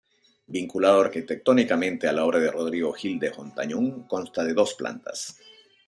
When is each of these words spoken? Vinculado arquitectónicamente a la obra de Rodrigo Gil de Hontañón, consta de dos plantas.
Vinculado 0.47 0.99
arquitectónicamente 1.01 2.07
a 2.07 2.11
la 2.11 2.25
obra 2.25 2.39
de 2.39 2.49
Rodrigo 2.49 2.91
Gil 2.91 3.19
de 3.19 3.31
Hontañón, 3.37 4.07
consta 4.07 4.41
de 4.43 4.55
dos 4.55 4.73
plantas. 4.73 5.37